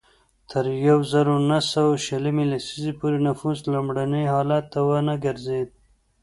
تر 0.49 0.65
یوه 0.87 1.03
زرو 1.11 1.35
نهه 1.49 1.61
سوه 1.71 1.95
شلمې 2.05 2.45
لسیزې 2.51 2.93
پورې 2.99 3.17
نفوس 3.27 3.59
لومړني 3.73 4.23
حالت 4.33 4.65
ته 4.73 4.79
ونه 4.87 5.15
ګرځېد. 5.25 5.69